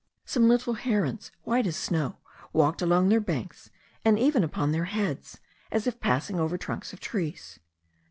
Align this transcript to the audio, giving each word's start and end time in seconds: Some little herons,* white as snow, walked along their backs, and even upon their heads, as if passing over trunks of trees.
Some 0.25 0.49
little 0.49 0.73
herons,* 0.73 1.31
white 1.43 1.67
as 1.67 1.75
snow, 1.75 2.17
walked 2.53 2.81
along 2.81 3.09
their 3.09 3.19
backs, 3.19 3.69
and 4.03 4.17
even 4.17 4.43
upon 4.43 4.71
their 4.71 4.85
heads, 4.85 5.39
as 5.71 5.85
if 5.85 5.99
passing 5.99 6.39
over 6.39 6.57
trunks 6.57 6.91
of 6.91 6.99
trees. 6.99 7.59